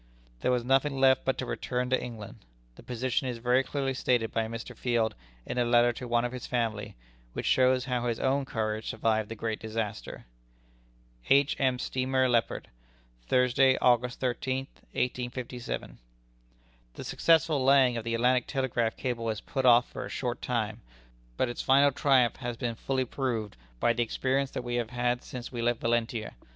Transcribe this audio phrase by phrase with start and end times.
[0.39, 2.39] There was nothing left but to return to England.
[2.73, 4.75] The position is very clearly stated by Mr.
[4.75, 5.13] Field
[5.45, 6.95] in a letter to one of his family,
[7.33, 10.25] which shows how his own courage survived the great disaster:
[11.29, 11.55] "H.
[11.59, 11.77] M.
[11.77, 12.67] Steamer Leopard,
[13.27, 15.99] Thursday, August 13, 1857.
[16.95, 20.41] "The successful laying down of the Atlantic Telegraph Cable is put off for a short
[20.41, 20.81] time,
[21.37, 25.23] but its final triumph has been fully proved, by the experience that we have had
[25.23, 26.33] since we left Valentia.